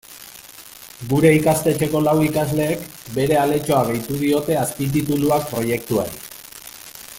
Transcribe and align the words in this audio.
Gure 1.09 1.33
ikastetxeko 1.39 2.01
lau 2.05 2.15
ikasleek 2.29 2.87
bere 3.19 3.39
aletxoa 3.43 3.83
gehitu 3.91 4.19
diote 4.25 4.59
azpitituluak 4.65 5.49
proiektuari. 5.55 6.21